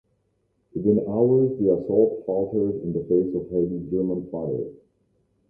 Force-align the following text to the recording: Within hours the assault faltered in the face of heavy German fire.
Within 0.73 1.05
hours 1.07 1.59
the 1.59 1.77
assault 1.79 2.25
faltered 2.25 2.81
in 2.81 2.91
the 2.91 3.01
face 3.01 3.35
of 3.35 3.51
heavy 3.51 3.87
German 3.91 4.27
fire. 4.31 4.67